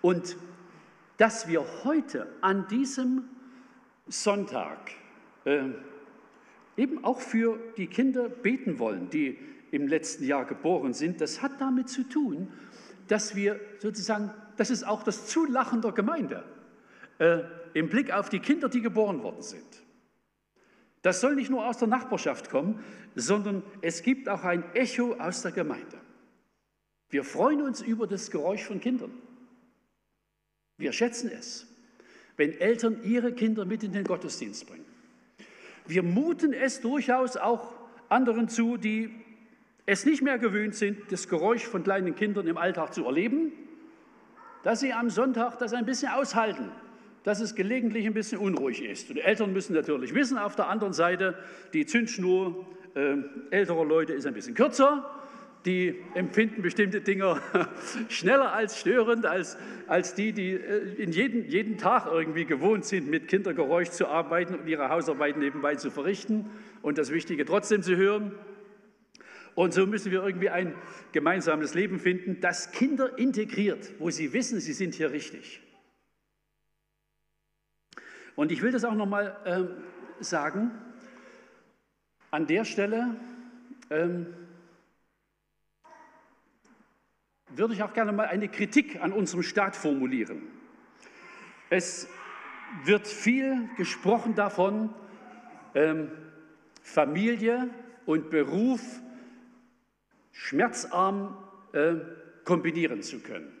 Und 0.00 0.36
dass 1.16 1.48
wir 1.48 1.64
heute 1.82 2.28
an 2.40 2.68
diesem 2.68 3.28
Sonntag 4.06 4.92
äh, 5.44 5.70
eben 6.76 7.04
auch 7.04 7.20
für 7.20 7.58
die 7.76 7.86
Kinder 7.86 8.28
beten 8.28 8.78
wollen, 8.78 9.10
die 9.10 9.38
im 9.70 9.88
letzten 9.88 10.24
Jahr 10.24 10.44
geboren 10.44 10.94
sind, 10.94 11.20
das 11.20 11.42
hat 11.42 11.60
damit 11.60 11.88
zu 11.88 12.04
tun, 12.04 12.48
dass 13.08 13.34
wir 13.34 13.60
sozusagen, 13.80 14.30
das 14.56 14.70
ist 14.70 14.84
auch 14.84 15.02
das 15.02 15.26
Zulachen 15.26 15.82
der 15.82 15.92
Gemeinde 15.92 16.44
äh, 17.18 17.40
im 17.74 17.88
Blick 17.88 18.12
auf 18.12 18.28
die 18.28 18.38
Kinder, 18.38 18.68
die 18.68 18.80
geboren 18.80 19.22
worden 19.22 19.42
sind. 19.42 19.64
Das 21.02 21.20
soll 21.20 21.34
nicht 21.34 21.50
nur 21.50 21.66
aus 21.66 21.76
der 21.78 21.88
Nachbarschaft 21.88 22.50
kommen, 22.50 22.82
sondern 23.14 23.62
es 23.82 24.02
gibt 24.02 24.28
auch 24.28 24.44
ein 24.44 24.64
Echo 24.74 25.14
aus 25.14 25.42
der 25.42 25.52
Gemeinde. 25.52 26.00
Wir 27.10 27.24
freuen 27.24 27.62
uns 27.62 27.82
über 27.82 28.06
das 28.06 28.30
Geräusch 28.30 28.64
von 28.64 28.80
Kindern. 28.80 29.12
Wir 30.78 30.92
schätzen 30.92 31.30
es, 31.30 31.66
wenn 32.36 32.52
Eltern 32.52 33.02
ihre 33.04 33.32
Kinder 33.32 33.64
mit 33.64 33.82
in 33.82 33.92
den 33.92 34.04
Gottesdienst 34.04 34.66
bringen. 34.66 34.93
Wir 35.86 36.02
muten 36.02 36.52
es 36.52 36.80
durchaus 36.80 37.36
auch 37.36 37.72
anderen 38.08 38.48
zu, 38.48 38.76
die 38.76 39.10
es 39.86 40.06
nicht 40.06 40.22
mehr 40.22 40.38
gewöhnt 40.38 40.74
sind, 40.74 40.98
das 41.10 41.28
Geräusch 41.28 41.64
von 41.64 41.82
kleinen 41.82 42.14
Kindern 42.14 42.46
im 42.46 42.56
Alltag 42.56 42.94
zu 42.94 43.04
erleben, 43.04 43.52
dass 44.62 44.80
sie 44.80 44.94
am 44.94 45.10
Sonntag 45.10 45.58
das 45.58 45.74
ein 45.74 45.84
bisschen 45.84 46.08
aushalten, 46.08 46.70
dass 47.22 47.40
es 47.40 47.54
gelegentlich 47.54 48.06
ein 48.06 48.14
bisschen 48.14 48.38
unruhig 48.38 48.82
ist. 48.82 49.10
Und 49.10 49.16
die 49.16 49.20
Eltern 49.20 49.52
müssen 49.52 49.74
natürlich 49.74 50.14
wissen, 50.14 50.38
auf 50.38 50.56
der 50.56 50.68
anderen 50.68 50.94
Seite, 50.94 51.36
die 51.74 51.84
Zündschnur 51.84 52.66
äh, 52.94 53.16
älterer 53.50 53.84
Leute 53.84 54.14
ist 54.14 54.26
ein 54.26 54.32
bisschen 54.34 54.54
kürzer 54.54 55.04
die 55.64 56.02
empfinden 56.14 56.60
bestimmte 56.60 57.00
Dinge 57.00 57.40
schneller 58.08 58.52
als 58.52 58.78
störend, 58.78 59.24
als, 59.24 59.56
als 59.86 60.14
die, 60.14 60.32
die 60.32 60.52
äh, 60.52 60.94
in 61.02 61.12
jeden, 61.12 61.48
jeden 61.48 61.78
Tag 61.78 62.06
irgendwie 62.06 62.44
gewohnt 62.44 62.84
sind, 62.84 63.08
mit 63.08 63.28
Kindergeräusch 63.28 63.90
zu 63.90 64.08
arbeiten 64.08 64.54
und 64.54 64.66
ihre 64.66 64.90
Hausarbeit 64.90 65.38
nebenbei 65.38 65.76
zu 65.76 65.90
verrichten 65.90 66.50
und 66.82 66.98
das 66.98 67.10
Wichtige 67.12 67.44
trotzdem 67.44 67.82
zu 67.82 67.96
hören. 67.96 68.32
Und 69.54 69.72
so 69.72 69.86
müssen 69.86 70.10
wir 70.10 70.22
irgendwie 70.22 70.50
ein 70.50 70.74
gemeinsames 71.12 71.74
Leben 71.74 71.98
finden, 71.98 72.40
das 72.40 72.72
Kinder 72.72 73.18
integriert, 73.18 73.92
wo 73.98 74.10
sie 74.10 74.32
wissen, 74.32 74.60
sie 74.60 74.72
sind 74.72 74.94
hier 74.94 75.12
richtig. 75.12 75.60
Und 78.36 78.50
ich 78.50 78.62
will 78.62 78.72
das 78.72 78.84
auch 78.84 78.94
nochmal 78.94 79.36
ähm, 79.46 79.68
sagen, 80.18 80.72
an 82.32 82.48
der 82.48 82.64
Stelle, 82.64 83.14
ähm, 83.90 84.26
würde 87.56 87.74
ich 87.74 87.82
auch 87.82 87.92
gerne 87.92 88.12
mal 88.12 88.26
eine 88.26 88.48
Kritik 88.48 89.00
an 89.02 89.12
unserem 89.12 89.42
Staat 89.42 89.76
formulieren. 89.76 90.42
Es 91.70 92.08
wird 92.84 93.06
viel 93.06 93.68
gesprochen 93.76 94.34
davon, 94.34 94.94
ähm, 95.74 96.10
Familie 96.82 97.70
und 98.06 98.30
Beruf 98.30 98.80
schmerzarm 100.32 101.36
äh, 101.72 101.94
kombinieren 102.44 103.02
zu 103.02 103.20
können. 103.20 103.52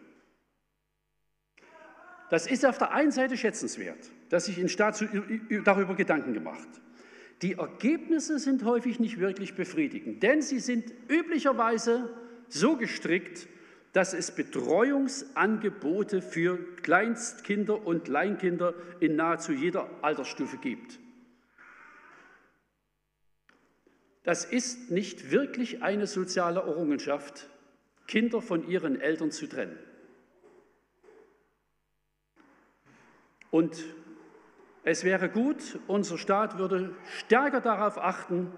Das 2.30 2.46
ist 2.46 2.66
auf 2.66 2.78
der 2.78 2.92
einen 2.92 3.12
Seite 3.12 3.36
schätzenswert, 3.36 4.10
dass 4.28 4.46
sich 4.46 4.58
ein 4.58 4.68
Staat 4.68 5.02
darüber 5.64 5.94
Gedanken 5.94 6.32
gemacht. 6.32 6.68
Die 7.42 7.54
Ergebnisse 7.54 8.38
sind 8.38 8.64
häufig 8.64 8.98
nicht 8.98 9.18
wirklich 9.18 9.54
befriedigend, 9.54 10.22
denn 10.22 10.40
sie 10.42 10.58
sind 10.58 10.92
üblicherweise 11.08 12.12
so 12.48 12.76
gestrickt, 12.76 13.48
dass 13.94 14.12
es 14.12 14.32
Betreuungsangebote 14.32 16.20
für 16.20 16.58
Kleinstkinder 16.82 17.86
und 17.86 18.06
Kleinkinder 18.06 18.74
in 18.98 19.14
nahezu 19.14 19.52
jeder 19.52 19.88
Altersstufe 20.02 20.56
gibt. 20.56 20.98
Das 24.24 24.44
ist 24.44 24.90
nicht 24.90 25.30
wirklich 25.30 25.84
eine 25.84 26.08
soziale 26.08 26.60
Errungenschaft, 26.60 27.48
Kinder 28.08 28.42
von 28.42 28.68
ihren 28.68 29.00
Eltern 29.00 29.30
zu 29.30 29.46
trennen. 29.46 29.78
Und 33.52 33.84
es 34.82 35.04
wäre 35.04 35.28
gut, 35.28 35.78
unser 35.86 36.18
Staat 36.18 36.58
würde 36.58 36.96
stärker 37.18 37.60
darauf 37.60 37.96
achten, 37.98 38.50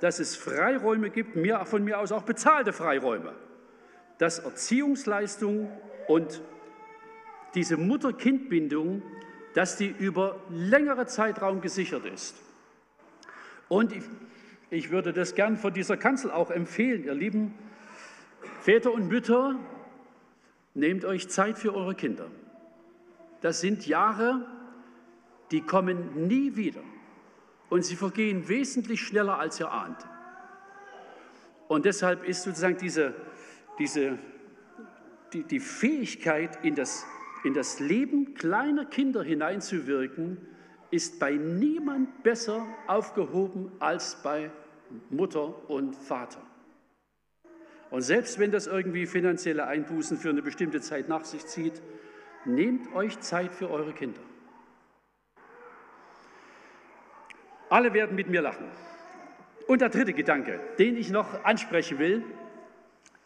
dass 0.00 0.20
es 0.20 0.36
Freiräume 0.36 1.10
gibt, 1.10 1.36
von 1.66 1.82
mir 1.82 1.98
aus 1.98 2.12
auch 2.12 2.22
bezahlte 2.22 2.72
Freiräume 2.72 3.34
dass 4.18 4.38
Erziehungsleistung 4.38 5.70
und 6.08 6.42
diese 7.54 7.76
Mutter-Kind-Bindung, 7.76 9.02
dass 9.54 9.76
die 9.76 9.88
über 9.88 10.40
längere 10.50 11.06
Zeitraum 11.06 11.60
gesichert 11.60 12.04
ist. 12.04 12.36
Und 13.68 13.92
ich, 13.92 14.04
ich 14.70 14.90
würde 14.90 15.12
das 15.12 15.34
gern 15.34 15.56
von 15.56 15.72
dieser 15.72 15.96
Kanzel 15.96 16.30
auch 16.30 16.50
empfehlen, 16.50 17.04
ihr 17.04 17.14
Lieben, 17.14 17.54
Väter 18.60 18.92
und 18.92 19.08
Mütter, 19.08 19.56
nehmt 20.74 21.04
euch 21.04 21.28
Zeit 21.28 21.58
für 21.58 21.74
eure 21.74 21.94
Kinder. 21.94 22.26
Das 23.40 23.60
sind 23.60 23.86
Jahre, 23.86 24.46
die 25.50 25.62
kommen 25.62 26.26
nie 26.26 26.56
wieder. 26.56 26.82
Und 27.68 27.84
sie 27.84 27.96
vergehen 27.96 28.48
wesentlich 28.48 29.00
schneller, 29.00 29.38
als 29.38 29.58
ihr 29.58 29.70
ahnt. 29.70 30.06
Und 31.68 31.84
deshalb 31.84 32.24
ist 32.24 32.42
sozusagen 32.42 32.76
diese, 32.76 33.14
diese, 33.78 34.18
die, 35.32 35.44
die 35.44 35.60
Fähigkeit, 35.60 36.64
in 36.64 36.74
das, 36.74 37.06
in 37.44 37.54
das 37.54 37.80
Leben 37.80 38.34
kleiner 38.34 38.84
Kinder 38.84 39.22
hineinzuwirken, 39.22 40.38
ist 40.90 41.18
bei 41.18 41.32
niemand 41.32 42.22
besser 42.22 42.66
aufgehoben 42.86 43.72
als 43.78 44.22
bei 44.22 44.50
Mutter 45.10 45.68
und 45.68 45.96
Vater. 45.96 46.40
Und 47.90 48.02
selbst 48.02 48.38
wenn 48.38 48.50
das 48.50 48.66
irgendwie 48.66 49.06
finanzielle 49.06 49.66
Einbußen 49.66 50.16
für 50.16 50.30
eine 50.30 50.42
bestimmte 50.42 50.80
Zeit 50.80 51.08
nach 51.08 51.24
sich 51.24 51.46
zieht, 51.46 51.82
nehmt 52.44 52.92
euch 52.94 53.20
Zeit 53.20 53.52
für 53.52 53.70
eure 53.70 53.92
Kinder. 53.92 54.20
Alle 57.68 57.92
werden 57.92 58.14
mit 58.14 58.28
mir 58.28 58.42
lachen. 58.42 58.66
Und 59.66 59.80
der 59.80 59.88
dritte 59.88 60.12
Gedanke, 60.12 60.60
den 60.78 60.96
ich 60.96 61.10
noch 61.10 61.44
ansprechen 61.44 61.98
will, 61.98 62.24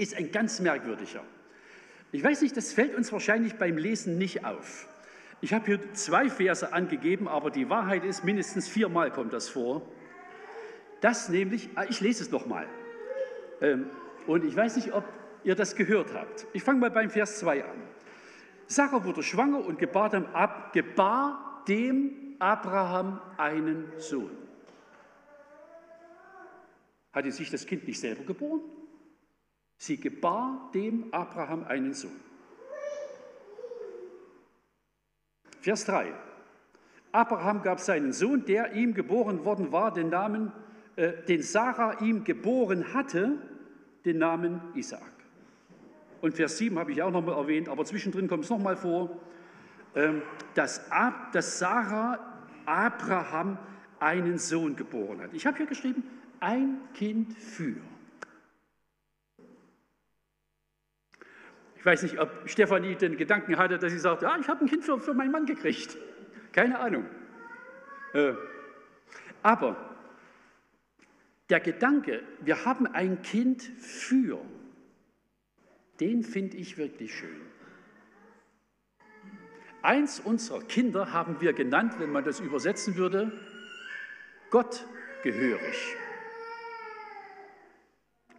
ist 0.01 0.17
ein 0.17 0.33
ganz 0.33 0.61
merkwürdiger. 0.61 1.23
Ich 2.11 2.25
weiß 2.25 2.41
nicht, 2.43 2.57
das 2.57 2.73
fällt 2.73 2.97
uns 2.97 3.13
wahrscheinlich 3.13 3.55
beim 3.55 3.77
Lesen 3.77 4.19
nicht 4.19 4.45
auf. 4.45 4.89
Ich 5.43 5.53
habe 5.53 5.67
hier 5.67 5.93
zwei 5.93 6.29
Verse 6.29 6.73
angegeben, 6.73 7.29
aber 7.29 7.51
die 7.51 7.69
Wahrheit 7.71 8.05
ist, 8.05 8.25
mindestens 8.25 8.67
viermal 8.67 9.11
kommt 9.11 9.33
das 9.33 9.49
vor. 9.49 9.83
Das 11.01 11.29
nämlich, 11.29 11.69
ah, 11.77 11.85
ich 11.89 12.01
lese 12.01 12.25
es 12.25 12.31
nochmal. 12.31 12.67
Ähm, 13.61 13.87
und 14.27 14.45
ich 14.45 14.57
weiß 14.57 14.77
nicht, 14.77 14.93
ob 14.93 15.05
ihr 15.45 15.55
das 15.55 15.77
gehört 15.77 16.13
habt. 16.15 16.47
Ich 16.53 16.63
fange 16.63 16.81
mal 16.81 16.91
beim 16.91 17.11
Vers 17.11 17.39
2 17.39 17.65
an. 17.65 17.77
Sarah 18.67 19.05
wurde 19.05 19.23
schwanger 19.23 19.65
und 19.65 19.79
gebar 19.79 20.11
dem, 20.11 20.27
Ab, 20.27 20.73
gebar 20.73 21.65
dem 21.69 22.37
Abraham 22.39 23.21
einen 23.37 23.93
Sohn. 23.99 24.31
Hatte 27.13 27.33
sich 27.33 27.51
das 27.51 27.67
Kind 27.67 27.87
nicht 27.87 27.99
selber 27.99 28.25
geboren? 28.25 28.61
Sie 29.81 29.97
gebar 29.97 30.71
dem 30.75 31.07
Abraham 31.11 31.65
einen 31.65 31.95
Sohn. 31.95 32.21
Vers 35.63 35.87
3. 35.87 36.13
Abraham 37.13 37.63
gab 37.63 37.81
seinen 37.81 38.13
Sohn, 38.13 38.45
der 38.45 38.75
ihm 38.75 38.93
geboren 38.93 39.43
worden 39.47 39.73
war, 39.73 39.91
den 39.91 40.11
Namen, 40.11 40.53
äh, 40.97 41.23
den 41.27 41.43
Sarah 41.43 41.99
ihm 42.03 42.25
geboren 42.25 42.93
hatte, 42.93 43.39
den 44.05 44.19
Namen 44.19 44.61
Isaak. 44.75 45.01
Und 46.21 46.35
Vers 46.35 46.59
7 46.59 46.79
habe 46.79 46.93
ich 46.93 47.01
auch 47.03 47.11
noch 47.11 47.25
mal 47.25 47.35
erwähnt, 47.35 47.71
aber 47.71 47.87
zwischendrin 47.87 48.29
kommt 48.29 48.45
es 48.45 48.51
noch 48.51 48.59
mal 48.59 48.77
vor, 48.77 49.19
ähm, 49.95 50.21
dass, 50.53 50.91
Ab, 50.93 51.33
dass 51.33 51.59
Sarah 51.59 52.19
Abraham 52.67 53.57
einen 53.99 54.37
Sohn 54.37 54.77
geboren 54.77 55.23
hat. 55.23 55.33
Ich 55.33 55.47
habe 55.47 55.57
hier 55.57 55.67
geschrieben, 55.67 56.05
ein 56.39 56.77
Kind 56.93 57.33
für. 57.33 57.81
Ich 61.81 61.87
weiß 61.87 62.03
nicht, 62.03 62.21
ob 62.21 62.31
Stefanie 62.45 62.95
den 62.95 63.17
Gedanken 63.17 63.57
hatte, 63.57 63.79
dass 63.79 63.91
sie 63.91 63.99
sagt, 63.99 64.21
ja, 64.21 64.37
ich 64.39 64.47
habe 64.49 64.61
ein 64.63 64.69
Kind 64.69 64.85
für, 64.85 65.01
für 65.01 65.15
meinen 65.15 65.33
Mann 65.33 65.47
gekriegt. 65.47 65.97
Keine 66.53 66.79
Ahnung. 66.79 67.07
Äh, 68.13 68.35
aber 69.43 69.97
der 71.49 71.61
Gedanke, 71.61 72.23
wir 72.43 72.67
haben 72.67 72.87
ein 72.87 73.23
Kind 73.23 73.63
für, 73.63 74.45
den 76.01 76.23
finde 76.23 76.59
ich 76.59 76.77
wirklich 76.77 77.15
schön. 77.15 77.41
Eins 79.81 80.21
unserer 80.21 80.61
Kinder 80.61 81.15
haben 81.15 81.41
wir 81.41 81.55
genannt, 81.55 81.95
wenn 81.99 82.13
man 82.13 82.25
das 82.25 82.41
übersetzen 82.41 82.97
würde, 82.97 83.33
Gott 84.51 84.87
gehörig. 85.23 85.97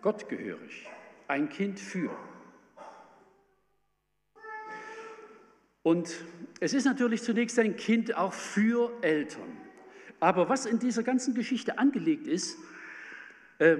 Gott 0.03 0.29
gehörig. 0.29 0.87
Ein 1.27 1.49
Kind 1.49 1.79
für. 1.79 2.15
Und 5.83 6.13
es 6.59 6.73
ist 6.73 6.85
natürlich 6.85 7.23
zunächst 7.23 7.57
ein 7.59 7.75
Kind 7.75 8.15
auch 8.15 8.33
für 8.33 8.91
Eltern. 9.01 9.57
Aber 10.19 10.49
was 10.49 10.65
in 10.65 10.77
dieser 10.77 11.01
ganzen 11.01 11.33
Geschichte 11.33 11.79
angelegt 11.79 12.27
ist, 12.27 12.57
äh, 13.57 13.77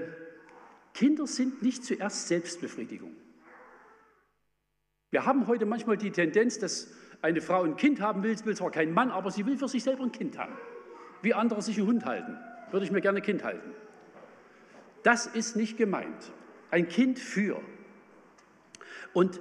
Kinder 0.93 1.27
sind 1.27 1.61
nicht 1.61 1.85
zuerst 1.85 2.27
Selbstbefriedigung. 2.27 3.15
Wir 5.11 5.25
haben 5.25 5.47
heute 5.47 5.65
manchmal 5.65 5.97
die 5.97 6.11
Tendenz, 6.11 6.57
dass 6.57 6.91
eine 7.21 7.41
Frau 7.41 7.63
ein 7.63 7.75
Kind 7.75 8.01
haben 8.01 8.23
will, 8.23 8.35
will 8.45 8.55
zwar 8.55 8.71
kein 8.71 8.93
Mann, 8.93 9.11
aber 9.11 9.29
sie 9.29 9.45
will 9.45 9.57
für 9.57 9.67
sich 9.67 9.83
selber 9.83 10.03
ein 10.03 10.11
Kind 10.11 10.37
haben. 10.37 10.57
Wie 11.21 11.33
andere 11.33 11.61
sich 11.61 11.77
einen 11.77 11.87
Hund 11.87 12.05
halten, 12.05 12.37
würde 12.71 12.85
ich 12.85 12.91
mir 12.91 13.01
gerne 13.01 13.19
ein 13.19 13.23
Kind 13.23 13.43
halten. 13.43 13.71
Das 15.03 15.27
ist 15.27 15.55
nicht 15.55 15.77
gemeint. 15.77 16.31
Ein 16.71 16.87
Kind 16.87 17.19
für. 17.19 17.61
Und 19.13 19.39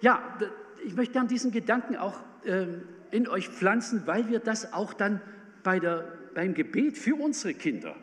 ja, 0.00 0.38
ich 0.84 0.94
möchte 0.94 1.12
gerne 1.12 1.28
diesen 1.28 1.50
Gedanken 1.50 1.96
auch 1.96 2.20
äh, 2.44 2.66
in 3.10 3.28
euch 3.28 3.48
pflanzen, 3.48 4.06
weil 4.06 4.28
wir 4.28 4.38
das 4.38 4.72
auch 4.72 4.92
dann 4.92 5.20
bei 5.62 5.78
der, 5.78 6.12
beim 6.34 6.54
Gebet 6.54 6.96
für 6.96 7.14
unsere 7.14 7.54
Kinder 7.54 7.96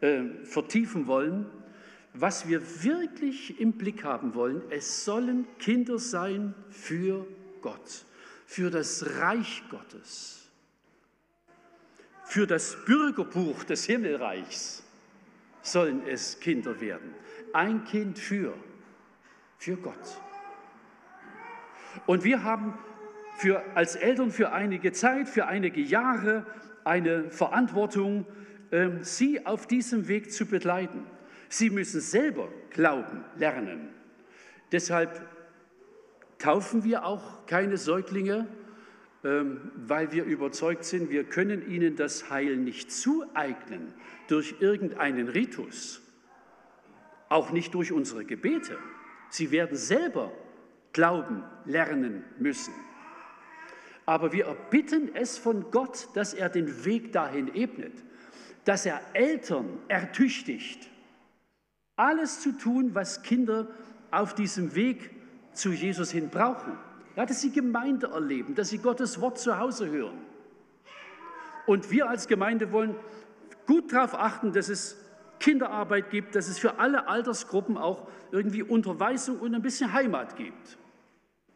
äh, 0.00 0.24
vertiefen 0.44 1.06
wollen. 1.06 1.46
Was 2.12 2.48
wir 2.48 2.62
wirklich 2.84 3.60
im 3.60 3.72
Blick 3.72 4.04
haben 4.04 4.34
wollen, 4.34 4.62
es 4.70 5.04
sollen 5.04 5.46
Kinder 5.58 5.98
sein 5.98 6.54
für 6.70 7.26
Gott, 7.60 8.04
für 8.46 8.70
das 8.70 9.18
Reich 9.18 9.64
Gottes, 9.68 10.48
für 12.24 12.46
das 12.46 12.76
Bürgerbuch 12.86 13.64
des 13.64 13.84
Himmelreichs 13.84 14.82
sollen 15.62 16.06
es 16.06 16.38
Kinder 16.38 16.80
werden. 16.80 17.14
Ein 17.52 17.84
Kind 17.84 18.18
für, 18.18 18.54
für 19.58 19.76
Gott. 19.76 20.20
Und 22.06 22.24
wir 22.24 22.42
haben 22.44 22.74
für, 23.36 23.62
als 23.74 23.96
Eltern 23.96 24.30
für 24.30 24.52
einige 24.52 24.92
Zeit, 24.92 25.28
für 25.28 25.46
einige 25.46 25.80
Jahre 25.80 26.46
eine 26.84 27.30
Verantwortung, 27.30 28.26
äh, 28.70 28.90
sie 29.00 29.44
auf 29.46 29.66
diesem 29.66 30.08
Weg 30.08 30.32
zu 30.32 30.46
begleiten. 30.46 31.06
Sie 31.48 31.70
müssen 31.70 32.00
selber 32.00 32.48
glauben 32.70 33.24
lernen. 33.36 33.88
Deshalb 34.72 35.26
taufen 36.38 36.84
wir 36.84 37.04
auch 37.04 37.46
keine 37.46 37.76
Säuglinge, 37.76 38.46
ähm, 39.24 39.70
weil 39.76 40.12
wir 40.12 40.24
überzeugt 40.24 40.84
sind, 40.84 41.10
wir 41.10 41.24
können 41.24 41.70
ihnen 41.70 41.96
das 41.96 42.30
Heil 42.30 42.56
nicht 42.56 42.92
zueignen 42.92 43.94
durch 44.28 44.56
irgendeinen 44.60 45.28
Ritus, 45.28 46.02
auch 47.28 47.50
nicht 47.50 47.72
durch 47.74 47.92
unsere 47.92 48.24
Gebete. 48.24 48.76
Sie 49.30 49.50
werden 49.50 49.76
selber 49.76 50.32
glauben 50.94 51.44
lernen 51.66 52.24
müssen. 52.38 52.72
Aber 54.06 54.32
wir 54.32 54.46
erbitten 54.46 55.14
es 55.14 55.36
von 55.36 55.70
Gott, 55.70 56.08
dass 56.14 56.32
er 56.32 56.48
den 56.48 56.86
Weg 56.86 57.12
dahin 57.12 57.54
ebnet, 57.54 57.92
dass 58.64 58.86
er 58.86 59.00
Eltern 59.12 59.66
ertüchtigt, 59.88 60.88
alles 61.96 62.40
zu 62.40 62.52
tun, 62.52 62.94
was 62.94 63.22
Kinder 63.22 63.68
auf 64.10 64.34
diesem 64.34 64.74
Weg 64.74 65.10
zu 65.52 65.70
Jesus 65.70 66.10
hin 66.10 66.30
brauchen. 66.30 66.72
Ja, 67.16 67.26
dass 67.26 67.40
sie 67.40 67.52
Gemeinde 67.52 68.08
erleben, 68.08 68.54
dass 68.54 68.70
sie 68.70 68.78
Gottes 68.78 69.20
Wort 69.20 69.38
zu 69.38 69.58
Hause 69.58 69.88
hören. 69.88 70.18
Und 71.66 71.90
wir 71.90 72.08
als 72.08 72.26
Gemeinde 72.26 72.72
wollen 72.72 72.96
gut 73.66 73.92
darauf 73.92 74.14
achten, 74.14 74.52
dass 74.52 74.68
es 74.68 74.96
Kinderarbeit 75.38 76.10
gibt, 76.10 76.34
dass 76.34 76.48
es 76.48 76.58
für 76.58 76.78
alle 76.78 77.06
Altersgruppen 77.06 77.78
auch 77.78 78.08
irgendwie 78.32 78.62
Unterweisung 78.62 79.38
und 79.38 79.54
ein 79.54 79.62
bisschen 79.62 79.92
Heimat 79.92 80.36
gibt. 80.36 80.78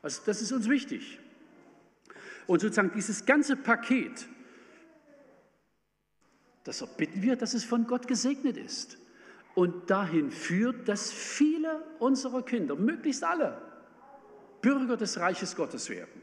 Also 0.03 0.23
das 0.27 0.43
ist 0.43 0.53
uns 0.53 0.69
wichtig. 0.69 1.19
Und 2.47 2.61
sozusagen 2.61 2.93
dieses 2.95 3.27
ganze 3.27 3.57
Paket, 3.57 4.27
das 6.65 6.81
erbitten 6.81 7.23
wir, 7.23 7.37
dass 7.37 7.55
es 7.55 7.65
von 7.65 7.87
Gott 7.87 8.09
gesegnet 8.09 8.57
ist 8.57 8.99
und 9.55 9.91
dahin 9.91 10.31
führt, 10.31 10.89
dass 10.89 11.13
viele 11.13 11.83
unserer 11.99 12.43
Kinder, 12.43 12.77
möglichst 12.77 13.25
alle, 13.25 13.61
Bürger 14.63 14.97
des 14.97 15.19
Reiches 15.19 15.57
Gottes 15.57 15.91
werden. 15.91 16.23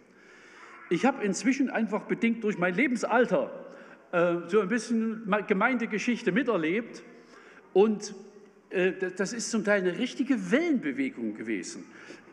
Ich 0.89 1.05
habe 1.05 1.23
inzwischen 1.23 1.69
einfach 1.69 2.03
bedingt 2.03 2.43
durch 2.43 2.57
mein 2.57 2.75
Lebensalter 2.75 3.51
äh, 4.11 4.35
so 4.47 4.61
ein 4.61 4.67
bisschen 4.67 5.31
Gemeindegeschichte 5.47 6.31
miterlebt 6.31 7.03
und 7.73 8.13
äh, 8.69 8.93
das 9.15 9.33
ist 9.33 9.51
zum 9.51 9.63
Teil 9.63 9.81
eine 9.81 9.97
richtige 9.97 10.51
Wellenbewegung 10.51 11.35
gewesen. 11.35 11.85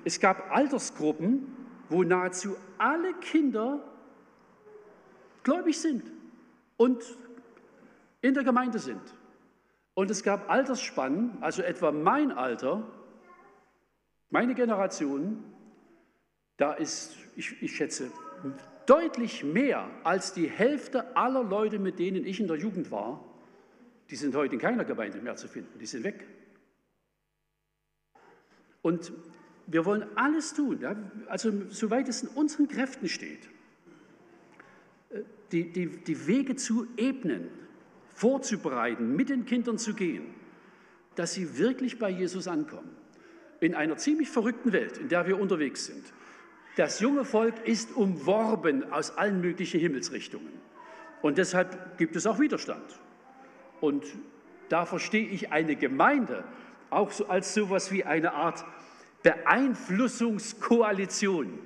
Es 0.04 0.20
gab 0.20 0.50
Altersgruppen, 0.50 1.46
wo 1.88 2.02
nahezu 2.02 2.56
alle 2.78 3.14
Kinder 3.14 3.80
gläubig 5.42 5.80
sind 5.80 6.10
und 6.76 7.04
in 8.20 8.34
der 8.34 8.44
Gemeinde 8.44 8.78
sind. 8.78 9.02
Und 9.94 10.10
es 10.10 10.22
gab 10.22 10.50
Altersspannen, 10.50 11.36
also 11.40 11.62
etwa 11.62 11.92
mein 11.92 12.32
Alter, 12.32 12.82
Meine 14.32 14.54
Generation, 14.54 15.44
da 16.56 16.72
ist, 16.72 17.18
ich, 17.36 17.60
ich 17.60 17.76
schätze, 17.76 18.10
deutlich 18.86 19.44
mehr 19.44 19.90
als 20.04 20.32
die 20.32 20.48
Hälfte 20.48 21.14
aller 21.14 21.44
Leute, 21.44 21.78
mit 21.78 21.98
denen 21.98 22.24
ich 22.24 22.40
in 22.40 22.46
der 22.46 22.56
Jugend 22.56 22.90
war, 22.90 23.22
die 24.08 24.16
sind 24.16 24.34
heute 24.34 24.54
in 24.54 24.60
keiner 24.60 24.86
Gemeinde 24.86 25.20
mehr 25.20 25.36
zu 25.36 25.48
finden, 25.48 25.78
die 25.78 25.84
sind 25.84 26.02
weg. 26.02 26.26
Und 28.80 29.12
wir 29.66 29.84
wollen 29.84 30.04
alles 30.16 30.54
tun, 30.54 30.80
ja, 30.80 30.96
also 31.28 31.52
soweit 31.70 32.08
es 32.08 32.22
in 32.22 32.28
unseren 32.28 32.68
Kräften 32.68 33.08
steht, 33.08 33.48
äh, 35.10 35.20
die, 35.52 35.70
die, 35.70 35.86
die 35.86 36.26
Wege 36.26 36.56
zu 36.56 36.86
ebnen, 36.96 37.48
vorzubereiten, 38.14 39.16
mit 39.16 39.28
den 39.28 39.46
Kindern 39.46 39.78
zu 39.78 39.94
gehen, 39.94 40.34
dass 41.14 41.34
sie 41.34 41.58
wirklich 41.58 41.98
bei 41.98 42.10
Jesus 42.10 42.48
ankommen. 42.48 42.90
In 43.60 43.74
einer 43.74 43.96
ziemlich 43.96 44.28
verrückten 44.28 44.72
Welt, 44.72 44.98
in 44.98 45.08
der 45.08 45.26
wir 45.26 45.38
unterwegs 45.38 45.86
sind. 45.86 46.04
Das 46.76 47.00
junge 47.00 47.24
Volk 47.24 47.66
ist 47.66 47.94
umworben 47.94 48.90
aus 48.92 49.16
allen 49.16 49.40
möglichen 49.40 49.78
Himmelsrichtungen. 49.78 50.52
Und 51.20 51.38
deshalb 51.38 51.98
gibt 51.98 52.16
es 52.16 52.26
auch 52.26 52.40
Widerstand. 52.40 52.84
Und 53.80 54.04
da 54.68 54.86
verstehe 54.86 55.26
ich 55.26 55.52
eine 55.52 55.76
Gemeinde 55.76 56.44
auch 56.90 57.10
so 57.10 57.26
als 57.26 57.54
sowas 57.54 57.92
wie 57.92 58.04
eine 58.04 58.32
Art 58.32 58.64
Beeinflussungskoalition. 59.22 61.58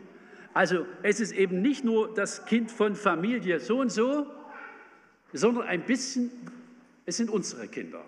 Also 0.54 0.86
es 1.02 1.20
ist 1.20 1.32
eben 1.32 1.60
nicht 1.60 1.84
nur 1.84 2.14
das 2.14 2.46
Kind 2.46 2.70
von 2.70 2.96
Familie 2.96 3.60
so 3.60 3.80
und 3.80 3.90
so, 3.90 4.26
sondern 5.32 5.66
ein 5.66 5.82
bisschen, 5.82 6.30
es 7.04 7.18
sind 7.18 7.28
unsere 7.30 7.68
Kinder. 7.68 8.02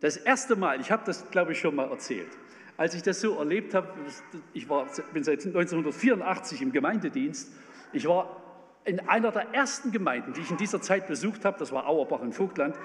Das 0.00 0.16
erste 0.16 0.56
Mal, 0.56 0.80
ich 0.80 0.90
habe 0.90 1.04
das 1.06 1.30
glaube 1.30 1.52
ich 1.52 1.60
schon 1.60 1.74
mal 1.74 1.90
erzählt, 1.90 2.28
als 2.76 2.94
ich 2.94 3.02
das 3.02 3.20
so 3.20 3.36
erlebt 3.38 3.74
habe, 3.74 3.88
ich 4.52 4.68
war, 4.68 4.86
bin 5.12 5.24
seit 5.24 5.44
1984 5.44 6.62
im 6.62 6.70
Gemeindedienst, 6.70 7.52
ich 7.92 8.06
war 8.06 8.40
in 8.84 9.00
einer 9.08 9.32
der 9.32 9.54
ersten 9.54 9.90
Gemeinden, 9.90 10.34
die 10.34 10.40
ich 10.40 10.50
in 10.50 10.56
dieser 10.56 10.80
Zeit 10.80 11.08
besucht 11.08 11.44
habe, 11.44 11.58
das 11.58 11.72
war 11.72 11.86
Auerbach 11.86 12.22
in 12.22 12.32
Vogtland, 12.32 12.76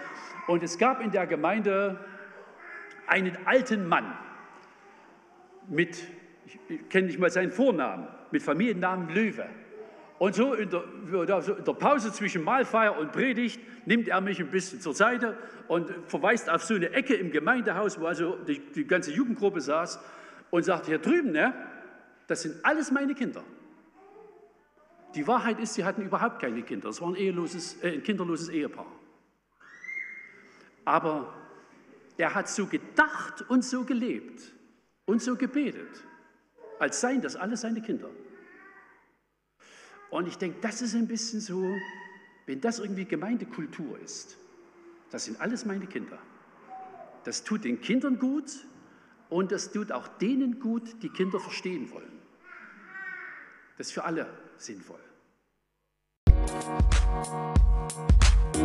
und 0.47 0.63
es 0.63 0.77
gab 0.77 1.01
in 1.01 1.11
der 1.11 1.27
Gemeinde 1.27 1.99
einen 3.07 3.37
alten 3.45 3.87
Mann 3.87 4.17
mit, 5.69 6.03
ich 6.67 6.89
kenne 6.89 7.07
nicht 7.07 7.19
mal 7.19 7.29
seinen 7.29 7.51
Vornamen, 7.51 8.07
mit 8.31 8.41
Familiennamen 8.41 9.09
Löwe. 9.09 9.45
Und 10.19 10.35
so 10.35 10.53
in 10.53 10.69
der, 10.69 10.83
in 11.11 11.63
der, 11.65 11.73
Pause 11.73 12.11
zwischen 12.11 12.43
Mahlfeier 12.43 12.97
und 12.97 13.11
Predigt 13.11 13.59
nimmt 13.85 14.07
er 14.07 14.21
mich 14.21 14.39
ein 14.39 14.51
bisschen 14.51 14.79
zur 14.79 14.93
Seite 14.93 15.37
und 15.67 15.93
verweist 16.07 16.49
auf 16.49 16.63
so 16.63 16.75
eine 16.75 16.91
Ecke 16.91 17.15
im 17.15 17.31
Gemeindehaus, 17.31 17.99
wo 17.99 18.05
also 18.05 18.37
die, 18.47 18.59
die 18.59 18.87
ganze 18.87 19.11
Jugendgruppe 19.11 19.59
saß 19.59 19.99
und 20.51 20.63
sagt, 20.63 20.85
hier 20.85 20.99
drüben, 20.99 21.31
ne, 21.31 21.53
das 22.27 22.43
sind 22.43 22.63
alles 22.63 22.91
meine 22.91 23.15
Kinder. 23.15 23.43
Die 25.15 25.27
Wahrheit 25.27 25.59
ist, 25.59 25.73
sie 25.73 25.83
hatten 25.83 26.01
überhaupt 26.01 26.39
keine 26.39 26.61
Kinder. 26.63 26.89
Es 26.89 27.01
war 27.01 27.09
ein, 27.09 27.15
eheloses, 27.15 27.81
äh, 27.83 27.93
ein 27.93 28.03
kinderloses 28.03 28.49
Ehepaar. 28.49 28.91
Aber 30.85 31.33
er 32.17 32.33
hat 32.33 32.49
so 32.49 32.65
gedacht 32.65 33.43
und 33.49 33.63
so 33.63 33.83
gelebt 33.83 34.53
und 35.05 35.21
so 35.21 35.35
gebetet, 35.35 36.03
als 36.79 37.01
seien 37.01 37.21
das 37.21 37.35
alles 37.35 37.61
seine 37.61 37.81
Kinder. 37.81 38.09
Und 40.09 40.27
ich 40.27 40.37
denke, 40.37 40.59
das 40.61 40.81
ist 40.81 40.95
ein 40.95 41.07
bisschen 41.07 41.39
so, 41.39 41.63
wenn 42.45 42.61
das 42.61 42.79
irgendwie 42.79 43.05
Gemeindekultur 43.05 43.99
ist, 43.99 44.37
das 45.09 45.25
sind 45.25 45.39
alles 45.41 45.65
meine 45.65 45.87
Kinder. 45.87 46.19
Das 47.23 47.43
tut 47.43 47.63
den 47.63 47.81
Kindern 47.81 48.19
gut 48.19 48.65
und 49.29 49.51
das 49.51 49.71
tut 49.71 49.91
auch 49.91 50.07
denen 50.07 50.59
gut, 50.59 51.01
die 51.01 51.09
Kinder 51.09 51.39
verstehen 51.39 51.91
wollen. 51.91 52.19
Das 53.77 53.87
ist 53.87 53.93
für 53.93 54.03
alle 54.03 54.27
sinnvoll. 54.57 54.99